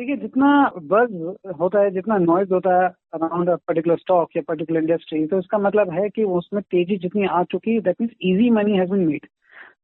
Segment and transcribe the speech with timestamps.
[0.00, 0.50] देखिए, जितना
[0.90, 1.10] बज
[1.60, 5.90] होता है, जितना नॉइज़ होता है अराउंड पर्टिकुलर स्टॉक या पर्टिकुलर इंडस्ट्री तो इसका मतलब
[5.92, 9.26] है कि उसमें तेज़ी जितनी आ चुकी है that means easy money has been made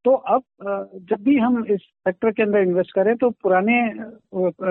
[0.05, 0.43] तो अब
[1.11, 3.79] जब भी हम इस सेक्टर के अंदर इन्वेस्ट करें तो पुराने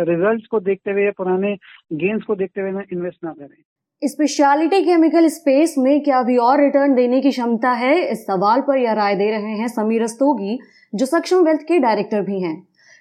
[0.06, 1.56] रिजल्ट्स को देखते हुए या पुराने
[2.04, 3.58] गेन्स को देखते हुए इन्वेस्ट ना करें।
[4.02, 7.96] स्पेशलिटी केमिकल स्पेस में क्या अभी और रिटर्न देने की क्षमता है?
[8.12, 10.58] इस सवाल पर यह राय दे रहे हैं समीर रस्तोगी
[10.94, 12.56] जो सक्षम वेल्थ के डायरेक्टर भी हैं।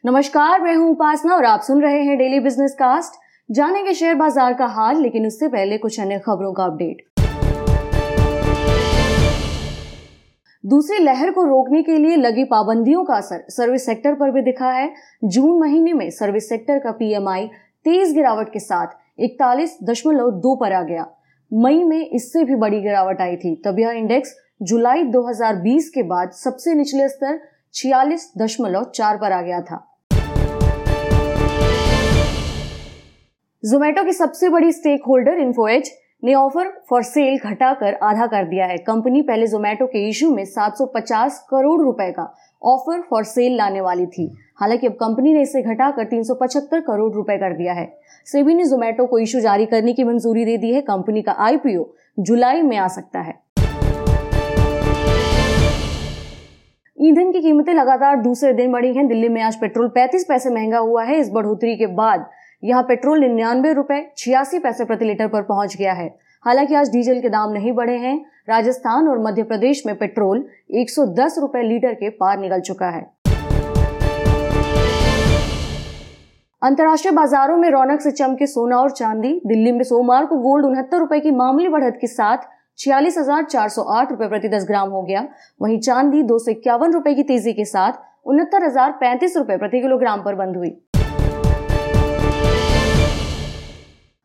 [0.05, 3.13] नमस्कार, मैं हूँ उपासना और आप सुन रहे हैं डेली बिज़नेस कास्ट
[3.49, 7.21] जानेंगे शेयर बाज़ार का हाल, लेकिन उससे पहले कुछ अन्य खबरों का अपडेट।
[10.65, 14.73] दूसरी लहर को रोकने के लिए लगी पाबंदियों का असर सर्विस सेक्टर पर भी दिखा
[14.73, 14.93] है।
[15.25, 17.47] जून महीने में सर्विस सेक्टर का पीएमआई
[17.85, 21.07] तेज गिरावट के साथ इकतालीस दशमलव दो पर आ गया।
[21.53, 26.31] मई में इससे भी बड़ी गिरावट आई थी। तब यह इंडेक्स जुलाई 2020 के बाद
[26.35, 27.41] सबसे निचले स्तर
[27.75, 29.85] छियालीस दशमलव चार पर आ गया था।
[33.65, 35.91] जोमेटो की सबसे बड़ी स्टेक होल्डर इन्फोएच
[36.25, 40.45] ने ऑफ़र फॉर सेल घटाकर आधा कर दिया है। कंपनी पहले जोमेटो के इशू में
[40.45, 44.27] 750 करोड़ रुपए का ऑफ़र फॉर सेल लाने वाली थी।
[44.57, 47.87] हालाँकि अब कंपनी ने इसे घटाकर 375 करोड़ रुपए कर दिया है।
[48.27, 51.87] सेबी ने जोमेटो को इशू जारी करने की मंजूरी दे दी है। कंपनी का आईपीओ
[52.19, 53.43] जुलाई में आ सकता है।
[56.99, 60.79] ईंधन की कीमतें लगातार दूसरे दिन बढ़ी हैं। दिल्ली में आज पेट्रोल 35 पैसे महँगा
[60.79, 62.31] हुआ है। इस बढ़ोतरी के बाद
[62.65, 66.07] यहाँ पेट्रोल निन्यानवे रुपए छियासी पैसे प्रति लीटर पर पहुँच गया है।
[66.45, 68.15] हालाँकि आज डीजल के दाम नहीं बढ़े हैं।
[68.49, 70.45] राजस्थान और मध्य प्रदेश में पेट्रोल
[70.75, 73.03] 110 रुपए लीटर के पार निकल चुका है।
[76.63, 80.99] अंतर्राष्ट्रीय बाजारों में रौनक से चमके सोना और चांदी। दिल्ली में सोमवार को गोल्ड उनहत्तर
[80.99, 82.49] रुपए की मामूली बढ़त के साथ
[82.79, 85.27] छियालीस हज़ार चार सौ आठ रुपए प्रति दस ग्राम हो गया।
[85.63, 89.81] वहीं चांदी दो सौ इक्यावन रुपए की तेज़ी के साथ उनहत्तर हज़ार पैंतीस रुपए प्रति
[89.81, 90.77] किलोग्राम पर बंद हुई।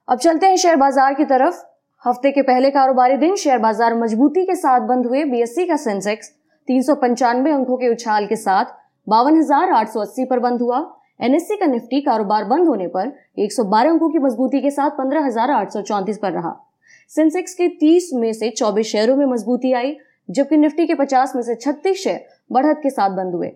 [0.09, 1.57] अब चलते हैं शेयर बाज़ार की तरफ़।
[2.03, 6.29] हफ़्ते के पहले कारोबारी दिन शेयर बाज़ार मजबूती के साथ बंद हुए। बीएससी का सेंसेक्स
[6.67, 6.81] तीन
[7.53, 8.71] अंकों के उछाल के साथ
[9.07, 9.41] बावन
[10.25, 10.79] पर बंद हुआ।
[11.21, 16.31] एनएससी का निफ्टी कारोबार बंद होने पर 112 अंकों की मजबूती के साथ 15,834 पर
[16.31, 16.55] रहा।
[17.11, 19.95] सेंसेक्स के 30 में से 24 शेयरों में मजबूती आई
[20.29, 23.51] जबकि निफ्टी के 50 में से 36 शेयर बढ़त के साथ बंद हुए।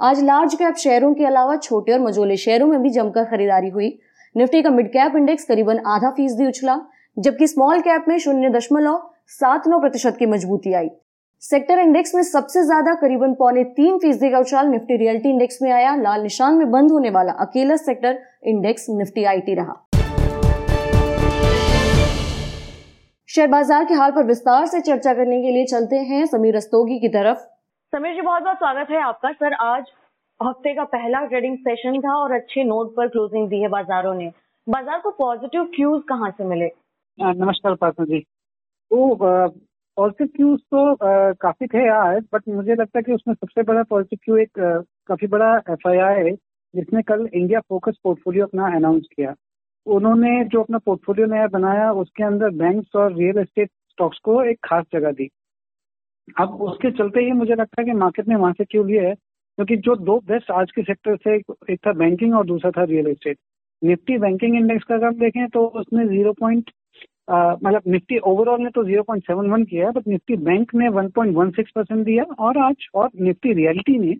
[0.00, 3.98] आज लार्ज कैप शेयरों के अलावा छोटे और मझोले शेयरों में भी जमकर खरीदारी हुई।
[4.34, 6.76] निफ्टी का मिड कैप इंडेक्स करीबन आधा फ़ीसदी उछला,
[7.16, 10.88] जबकि स्मॉल कैप में शून्य दशमलव सात नौ प्रतिशत की मजबूती आई।
[11.42, 15.70] सेक्टर इंडेक्स में सबसे ज़्यादा करीबन पौने तीन फ़ीसदी का उछाल निफ्टी रियल्टी इंडेक्स में
[15.72, 19.74] आया। लाल निशान में बंद होने वाला अकेला सेक्टर इंडेक्स निफ्टी आईटी रहा।
[23.28, 26.98] शेयर बाज़ार के हाल पर विस्तार से चर्चा करने के लिए चलते हैं समीर रस्तोगी
[27.00, 27.38] की तरफ़।
[27.92, 29.84] समीर जी बहुत बहुत स्वागत है आपका। सर, आज
[30.40, 34.30] हफ़्ते का पहला ट्रेडिंग सेशन था और अच्छे नोट पर क्लोजिंग दी है बाजारों ने।
[34.66, 36.68] बाज़ार को पॉजिटिव क्यूज कहाँ से मिले?
[37.18, 40.96] नमस्कार पार्थ जी। तो पॉजिटिव क्यूज तो
[41.34, 44.58] काफ़ी थे आज बट मुझे लगता है कि उसमें सबसे बड़ा पॉजिटिव क्यू एक
[45.08, 46.32] काफ़ी बड़ा एफ़ है,
[46.74, 49.34] जिसने कल इंडिया फोकस पोर्टफोलियो अपना अनाउंस किया।
[49.86, 54.58] उन्होंने जो अपना पोर्टफोलियो नया बनाया, उसके अंदर बैंक्स और रियल एस्टेट स्टॉक्स को एक
[54.64, 55.28] खास जगह दी।
[56.38, 59.14] अब उसके चलते ही मुझे लगता है कि मार्केट ने वहाँ से क्यों लिया है
[59.58, 61.36] क्योंकि जो दो बेस्ट आज के सेक्टर से
[61.72, 63.38] एक था बैंकिंग और दूसरा था real estate
[63.82, 66.70] Nifty banking index का अगर देखें तो उसने ज़ीरो पॉइंट
[67.30, 70.88] मतलब निफ्टी ओवरऑल ने तो ज़ीरो पॉइंट सेवन वन किया है बट निफ्टी बैंक ने
[70.88, 74.14] one point one six percent दिया और आज और निफ्टी रियलिटी ने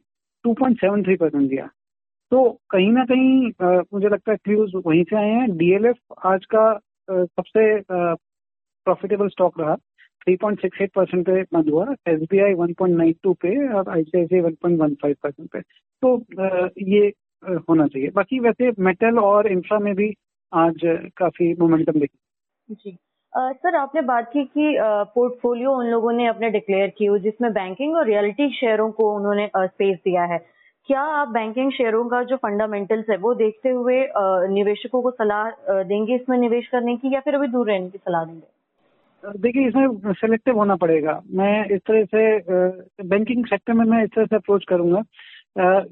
[0.44, 1.66] two point seven three percent दिया.
[2.32, 5.56] तो कहीं ना कहीं आ, मुझे लगता है क्ल्यूज वहीं से आए हैं.
[5.56, 9.76] डीएलएफ आज का आ, सबसे प्रॉफिटेबल स्टॉक रहा।
[10.26, 14.40] 3.68 परसेंट पे बंद हुआ S B I one point nine two पे और आईसीआईसी
[14.40, 15.60] वन फाइव परसेंट पे।
[16.02, 16.16] तो
[16.88, 17.12] ये
[17.68, 20.12] होना चाहिए। बाकी वैसे मेटल और इंफ्रा में भी
[20.52, 20.80] आज
[21.16, 22.96] काफ़ी मोमेंटम देखी। जी।
[23.32, 24.76] सर, आपने बात की कि
[25.14, 29.98] पोर्टफोलियो उन लोगों ने अपने डिक्लेयर की जिसमें बैंकिंग और रियलिटी शेयरों को उन्होंने स्पेस
[29.98, 30.38] दिया है।
[30.88, 33.98] क्या आप बैंकिंग शेयरों का जो फंडामेंटल्स है, वो देखते हुए
[34.54, 35.50] निवेशकों को सलाह
[35.82, 38.59] देंगे इसमें निवेश करने की या फिर अभी दूर रहने की सलाह देंगे?
[39.24, 44.26] देखिए, इसमें सिलेक्टिव होना पड़ेगा। मैं इस तरह से बैंकिंग सेक्टर में मैं इस तरह
[44.26, 45.02] से अप्रोच करूँगा।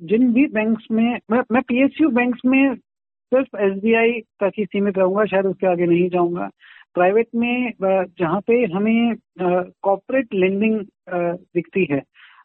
[0.03, 5.25] जिन भी बैंक्स में, मैं मैं पीएसयू बैंक्स में सिर्फ़ एसबीआई तक ही सीमित रहूँगा,
[5.25, 6.49] शायद उसके आगे नहीं जाऊँगा।
[6.95, 10.81] प्राइवेट में जहाँ पे हमें कॉरपोरेट लेंडिंग
[11.11, 12.03] दिखती है,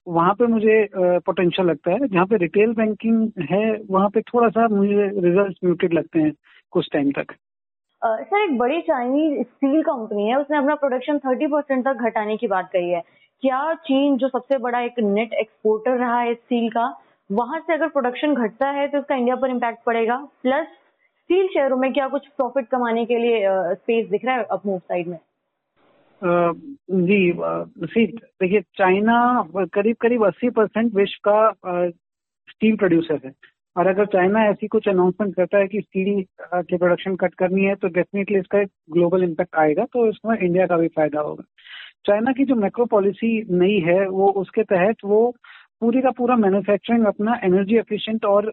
[0.07, 4.67] वहाँ पे मुझे पोटेंशियल लगता है। जहाँ पे रिटेल बैंकिंग है, वहाँ पे थोड़ा सा
[4.67, 6.33] मुझे रिज़ल्ट म्यूटेड लगते हैं
[6.73, 7.35] कुछ टाइम तक।
[8.05, 12.47] सर, एक बड़ी चाइनीज़ स्टील कंपनी है, उसने अपना प्रोडक्शन थर्टी परसेंट तक घटाने की
[12.47, 13.01] बात कही है।
[13.43, 16.85] क्या चीन, जो सबसे बड़ा एक नेट एक्सपोर्टर रहा है स्टील का,
[17.29, 20.17] वहाँ से अगर प्रोडक्शन घटता है तो उसका इंडिया पर इम्पैक्ट पड़ेगा?
[20.43, 23.45] प्लस स्टील शेयरों में क्या कुछ प्रॉफिट कमाने के लिए
[23.75, 25.17] स्पेस दिख रहा है अपमूव साइड में?
[26.21, 27.33] जी
[27.85, 31.89] सी, देखिए चाइना करीब करीब 80 परसेंट विश्व का
[32.49, 33.31] स्टील प्रोड्यूसर है।
[33.75, 36.21] और अगर चाइना ऐसी कुछ अनाउंसमेंट करता है कि स्टील
[36.53, 40.65] की प्रोडक्शन कट करनी है तो डेफिनेटली इसका एक ग्लोबल इम्पैक्ट आएगा तो इसमें इंडिया
[40.67, 41.43] का भी फ़ायदा होगा।
[42.07, 45.29] चाइना की जो मैक्रो पॉलिसी नई है, वो उसके तहत वो
[45.81, 48.47] पूरी का पूरा मैन्युफैक्चरिंग अपना एनर्जी एफिशिएंट और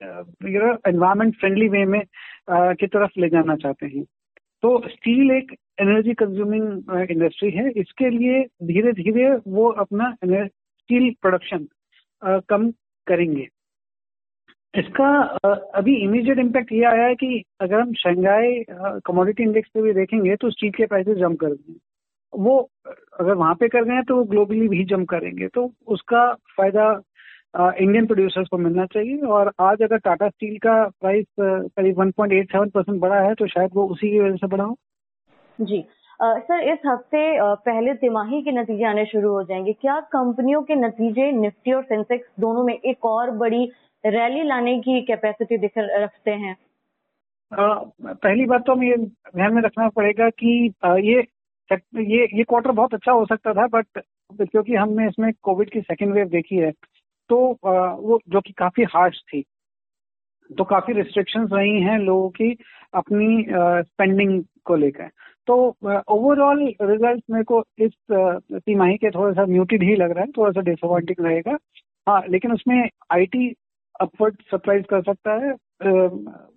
[0.00, 2.00] एनवायरमेंट फ्रेंडली वे में
[2.50, 4.04] की तरफ़ ले जाना चाहते हैं।
[4.62, 11.66] तो स्टील एक एनर्जी कंज्यूमिंग इंडस्ट्री है। इसके लिए धीरे धीरे वो अपना स्टील प्रोडक्शन
[12.48, 12.70] कम
[13.06, 13.46] करेंगे।
[14.76, 15.08] इसका
[15.74, 18.62] अभी इमीडिएट इम्पैक्ट ये आया है कि अगर हम शंघाई
[19.06, 21.74] कमोडिटी इंडेक्स पे भी देखेंगे तो स्टील के प्राइसेस जम कर गए
[22.32, 22.58] वो
[23.20, 26.88] अगर वहाँ पे कर गए तो वो ग्लोबली भी जम करेंगे। तो उसका फ़ायदा
[27.58, 33.00] इंडियन प्रोड्यूसर्स को मिलना चाहिए और आज अगर टाटा स्टील का प्राइस करीब 1.87 परसेंट
[33.00, 34.76] बढ़ा है तो शायद वो उसी की वजह से बढ़ा हो।
[35.58, 35.84] जी।
[36.20, 40.74] आ, सर इस हफ़्ते पहले तिमाही के नतीजे आने शुरू हो जाएँगे। क्या कंपनियों के
[40.74, 43.64] नतीजे निफ्टी और सेंसेक्स दोनों में एक और बड़ी
[44.06, 46.56] रैली लाने की कैपेसिटी दिख रखते हैं?
[47.52, 51.24] पहली बात तो हमें ये ध्यान में रखना पड़ेगा कि ये
[51.94, 53.86] ये ये क्वार्टर बहुत अच्छा हो सकता था बट
[54.42, 56.70] क्योंकि हमने इसमें कोविड की सेकेंड वेव देखी है
[57.30, 59.42] तो वो जो कि काफ़ी हार्श थी।
[60.50, 62.50] तो काफ़ी रिस्ट्रिक्शंस रही हैं लोगों की
[62.94, 65.10] अपनी स्पेंडिंग को लेकर।
[65.48, 65.54] तो
[66.08, 70.50] ओवरऑल रिज़ल्ट मेरे को इस तिमाही के थोड़ा सा म्यूटेड ही लग रहा है, थोड़ा
[70.50, 71.56] सा डिसअपॉइंटिंग रहेगा।
[72.08, 73.48] हाँ लेकिन उसमें आईटी
[74.00, 75.54] अपवर्ड सरप्राइज़ कर सकता है।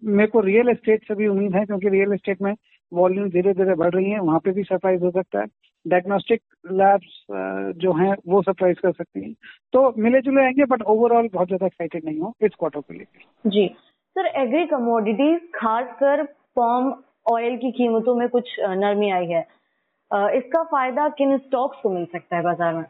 [0.07, 2.53] मेरे को रियल एस्टेट से भी उम्मीद है, क्योंकि रियल एस्टेट में
[2.91, 5.45] वॉल्यूम धीरे धीरे बढ़ रही है, वहाँ पे भी सरप्राइज़ हो सकता है।
[5.85, 6.41] डायग्नोस्टिक
[6.71, 7.25] लैब्स
[7.81, 9.33] जो हैं, वो सरप्राइज़ कर सकती हैं।
[9.73, 13.49] तो मिले जुले आएँगे बट ओवरऑल बहुत ज़्यादा एक्साइटेड नहीं हो इस क्वार्टर को लेकर
[13.49, 13.67] जी।
[14.15, 16.23] सर एग्री कमोडिटीज खासकर
[16.55, 16.93] पॉम
[17.31, 19.41] ऑयल की कीमतों में कुछ नरमी आई है।
[20.37, 22.83] इसका फ़ायदा किन स्टॉक्स को मिल सकता है बाज़ार में?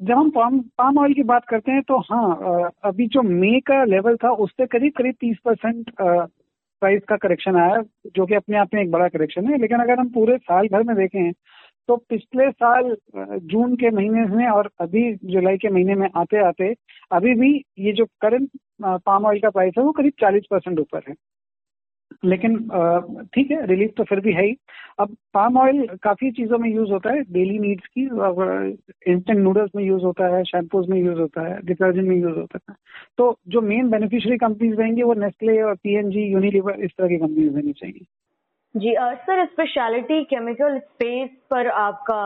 [0.00, 3.82] जब हम पाम पाम ऑयल की बात करते हैं तो हाँ अभी जो मे का
[3.84, 7.82] लेवल था, उससे करीब करीब तीस परसेंट प्राइस का करेक्शन आया,
[8.16, 10.82] जो कि अपने आप में एक बड़ा करेक्शन है। लेकिन अगर हम पूरे साल भर
[10.82, 11.32] में देखें
[11.88, 12.96] तो पिछले साल
[13.44, 16.72] जून के महीने में और अभी जुलाई के महीने में आते आते
[17.10, 18.48] अभी भी ये जो करंट
[18.82, 21.14] पाम ऑयल का प्राइस है, वो करीब चालीस परसेंट ऊपर है।
[22.22, 22.56] लेकिन
[23.34, 24.56] ठीक है, रिलीफ तो फिर भी है ही।
[25.00, 28.02] अब पाम ऑयल काफ़ी चीज़ों में यूज़ होता है डेली नीड्स की
[29.12, 32.58] इंस्टेंट नूडल्स में यूज़ होता है शैम्पूज में यूज़ होता है डिटर्जेंट में यूज़ होता
[32.70, 32.76] है।
[33.18, 37.56] तो जो मेन बेनिफिशियरी कंपनीज़ रहेंगी, वो नेस्ले और पीएनजी यूनिलीवर इस तरह की कंपनीज़
[37.56, 38.04] रहनी चाहिए।
[38.74, 42.20] जी सर स्पेशलिटी केमिकल स्पेस पर आपका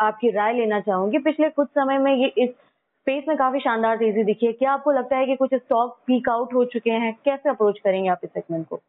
[0.00, 4.22] आपकी राय लेना चाहूँगी। पिछले कुछ समय में ये इस स्पेस में काफ़ी शानदार तेज़ी
[4.24, 7.12] दिखी है। क्या आपको लगता है कि कुछ स्टॉक पीक आउट हो चुके हैं?
[7.24, 8.80] कैसे अप्रोच करेंगे आप इस सेगमेंट को?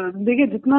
[0.00, 0.78] देखिए जितना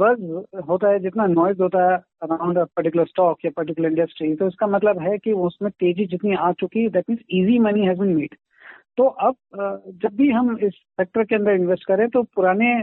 [0.00, 0.20] बज
[0.68, 5.00] होता है जितना नॉइज़ होता है अराउंड पर्टिकुलर स्टॉक या पर्टिकुलर इंडस्ट्री तो इसका मतलब
[5.02, 8.36] है कि उसमें तेज़ी जितनी आ चुकी है that means easy money has been made
[8.98, 9.34] तो अब
[10.02, 12.74] जब भी हम इस सेक्टर के अंदर इन्वेस्ट करें तो पुराने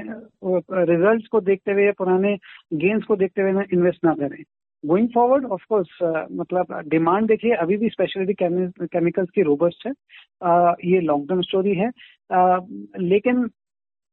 [0.44, 2.36] रिजल्ट्स को देखते हुए पुराने
[2.74, 4.44] गेन्स को देखते हुए इन्वेस्ट ना करें।
[4.84, 5.98] गोइंग फॉरवर्ड ऑफ़ कोर्स
[6.32, 11.76] मतलब डिमांड देखिए अभी भी स्पेशलिटी केमिकल्स की रोबस्ट है। uh, ये लॉन्ग टर्म स्टोरी
[11.76, 11.90] है।
[12.30, 12.60] uh,
[13.00, 13.50] लेकिन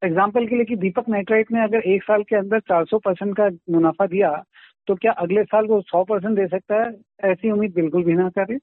[0.04, 3.48] एग्ज़ाम्पल के लिए कि दीपक नाइट्राइट ने अगर एक साल के अंदर 400 परसेंट का
[3.70, 4.44] मुनाफा दिया
[4.86, 6.92] तो क्या अगले साल वो 100 परसेंट दे सकता है?
[7.24, 8.58] ऐसी उम्मीद बिल्कुल भी ना करें।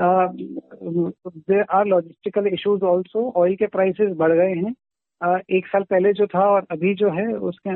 [0.00, 4.74] There are logistical issues also oil के प्राइसेस बढ़ गए हैं।
[5.20, 7.70] uh, एक साल पहले जो था और अभी जो है उसके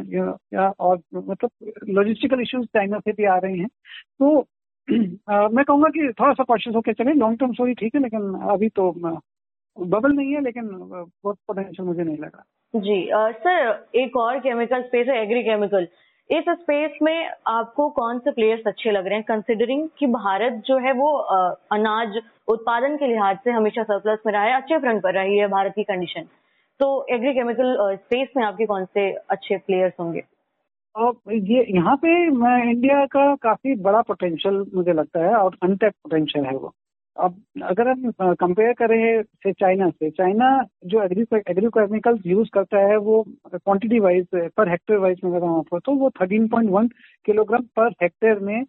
[0.56, 1.50] या और मतलब
[1.88, 3.68] लॉजिस्टिकल इश्यूज़ चाइना से भी आ रहे हैं।
[4.18, 4.46] तो
[4.88, 8.34] uh, मैं कहूँगा कि थोड़ा सा कॉशियस होकर चले। लॉन्ग टर्म स्टोरी ठीक है लेकिन
[8.50, 8.92] अभी तो
[9.78, 12.44] बबल नहीं है लेकिन बहुत पोटेंशियल मुझे नहीं लगा।
[12.74, 15.86] जी सर, एक और केमिकल स्पेस है एग्री केमिकल
[16.30, 19.24] इस स्पेस में आपको कौन से प्लेयर्स अच्छे लग रहे हैं?
[19.24, 21.12] कंसिडरिंग कि भारत जो है वो
[21.72, 25.46] अनाज उत्पादन के लिहाज से हमेशा सरप्लस में रहा है, अच्छे फ्रंट पर रही है
[25.48, 26.26] भारत की कंडीशन
[26.80, 30.22] तो एग्री केमिकल स्पेस में आपके कौन से अच्छे प्लेयर्स होंगे?
[31.48, 36.52] ये यहाँ पे इंडिया का काफ़ी बड़ा पोटेंशियल मुझे लगता है, और अनटेप पोटेंशियल है
[36.52, 36.72] वो।
[37.18, 40.48] अब अगर हम कंपेयर करें से चाइना से चाइना
[40.86, 43.22] जो एग्री एग्रीकेमिकल्स यूज़ करता है, वो
[43.54, 46.88] quantity wise per hectare wise में बताऊँ आपको तो वो 13.1
[47.26, 48.64] किलोग्राम पर हेक्टेयर में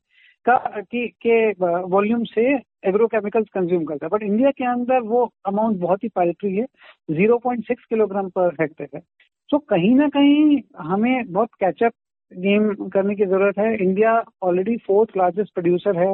[0.45, 1.51] का, की, के
[1.87, 2.53] वॉल्यूम से
[2.87, 6.65] एग्रोकेमिकल्स कंज्यूम करता है। बट इंडिया के अंदर वो अमाउंट बहुत ही पाइट्री है
[7.11, 9.01] 0.6 किलोग्राम पर हेक्टेयर है।
[9.49, 11.93] तो कहीं ना कहीं हमें बहुत कैचअप
[12.31, 16.11] गेम करने की ज़रूरत है। India already fourth largest producer है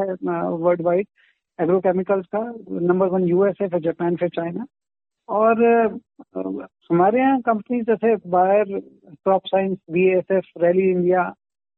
[0.50, 1.08] वर्ल्ड वाइड
[1.62, 2.40] एग्रोकेमिकल्स का
[2.82, 4.66] नंबर वन यूएस है फिर जापान फिर चाइना
[5.30, 5.64] और,
[6.92, 8.66] हमारे यहाँ कंपनी जैसे Bayer
[9.06, 11.34] crop science B S F Rallis India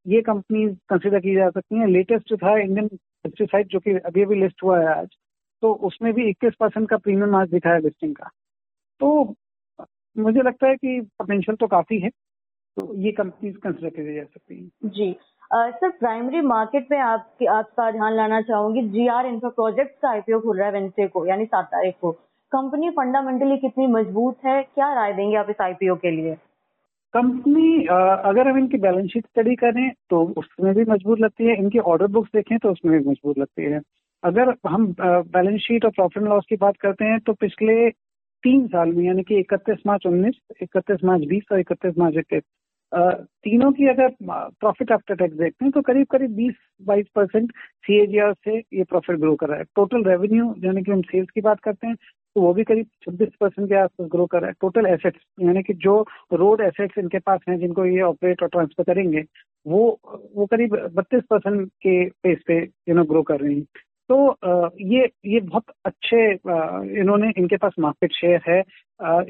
[0.07, 1.87] ये कंपनीज़ कंसिडर की जा सकती हैं.
[1.87, 5.07] लेटेस्ट जो था इंडियन पेस्टिसाइड जो कि अभी अभी लिस्ट हुआ है आज.
[5.61, 8.29] तो उसमें भी 21 परसेंट का प्रीमियम आज दिखाया लिस्टिंग का.
[8.99, 9.35] तो
[10.17, 12.09] मुझे लगता है कि पोटेंशियल तो काफ़ी है.
[12.77, 14.71] तो ये कंपनीज़ कंसिडर की जा सकती हैं.
[14.85, 15.15] जी.
[15.51, 20.39] सर प्राइमरी मार्केट में आप आपका ध्यान लाना चाहूँगी जी आर इंफ्रा प्रोजेक्ट का आईपीओ
[20.41, 22.11] खुल रहा है वेंसडे को, यानी सात तारीख को।
[22.51, 24.61] कंपनी फंडामेंटली कितनी मज़बूत है?
[24.65, 26.35] क्या राय देंगे आप इस आईपीओ के लिए?
[27.13, 31.79] कंपनी अगर हम इनकी बैलेंस शीट स्टडी करें तो उसमें भी मज़बूत लगती है। इनकी
[31.81, 33.81] ऑर्डर बुक्स देखें तो उसमें भी मज़बूत लगती है।
[34.23, 38.67] अगर हम बैलेंस शीट और प्रॉफिट एंड लॉस की बात करते हैं तो पिछले तीन
[38.67, 42.43] साल में, यानी कि इकतीस मार्च उन्नीस, इकतीस मार्च बीस और इकतीस मार्च इक्कीस
[42.91, 46.53] तीनों की अगर प्रॉफिट आफ्टर टैक्स देखते हैं तो करीब करीब 20
[46.87, 47.51] बाईस परसेंट
[47.83, 51.41] सी से ये प्रॉफिट ग्रो कर रहा है। टोटल रेवेन्यू यानी कि हम सेल्स की
[51.41, 54.53] बात करते हैं तो वो भी करीब 26 परसेंट के आसपास ग्रो कर रहा है।
[54.61, 55.99] टोटल एसेट्स यानी कि जो
[56.33, 59.23] रोड एसेट्स इनके पास हैं, जिनको ये ऑपरेट और ट्रांसफ़र करेंगे,
[59.65, 59.99] वो
[60.35, 62.57] वो करीब बत्तीस परसेंट के पेस पे
[62.89, 63.65] यू नो ग्रो कर रही हैं।
[64.09, 64.37] तो
[64.83, 66.19] ये ये बहुत अच्छे
[66.99, 68.59] इन्होंने, इनके पास मार्केट शेयर है।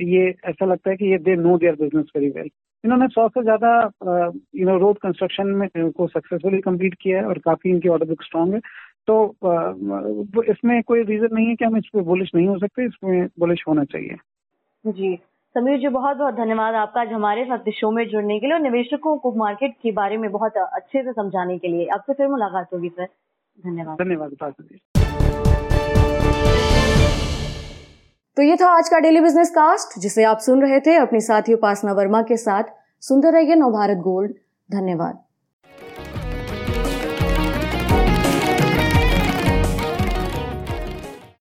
[0.06, 2.50] ये ऐसा लगता है कि ये they know their business very well
[2.84, 3.70] इन्होंने सौ से ज़्यादा
[4.56, 8.24] यू नो रोड कंस्ट्रक्शन में को सक्सेसफुली कंप्लीट किया है और काफ़ी इनकी ऑर्डर बुक
[8.24, 8.60] स्ट्रांग है।
[9.08, 13.28] तो इसमें कोई रीजन नहीं है कि हम इस पर बुलिश नहीं हो सकते, इसमें
[13.40, 14.16] बुलिश होना चाहिए।
[14.86, 15.16] जी।
[15.56, 18.62] समीर जी, बहुत बहुत धन्यवाद आपका आज हमारे साथ शो में जुड़ने के लिए और
[18.62, 22.74] निवेशकों को मार्केट के बारे में बहुत अच्छे से समझाने के लिए। आपसे फिर मुलाकात
[22.74, 23.08] होगी, सर।
[23.66, 24.32] धन्यवाद। धन्यवाद
[28.38, 31.54] तो ये था आज का डेली बिज़नेस कास्ट जिसे आप सुन रहे थे अपनी साथी
[31.54, 32.64] उपासना वर्मा के साथ।
[33.02, 34.34] सुनते रहिए नवभारत गोल्ड।
[34.72, 35.27] धन्यवाद।